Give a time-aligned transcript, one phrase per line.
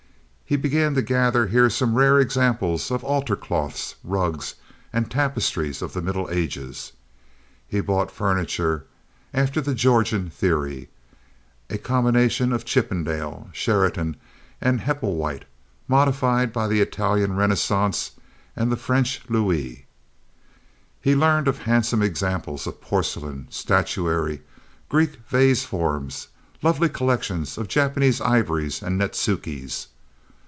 [0.51, 4.55] He began to gather here some rare examples of altar cloths, rugs,
[4.91, 6.91] and tapestries of the Middle Ages.
[7.69, 8.83] He bought furniture
[9.33, 14.17] after the Georgian theory—a combination of Chippendale, Sheraton,
[14.59, 15.45] and Heppelwhite
[15.87, 18.11] modified by the Italian Renaissance
[18.53, 19.85] and the French Louis.
[20.99, 24.41] He learned of handsome examples of porcelain, statuary,
[24.89, 26.27] Greek vase forms,
[26.61, 29.87] lovely collections of Japanese ivories and netsukes.